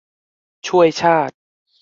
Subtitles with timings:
[0.67, 1.35] ช่วยชาติ!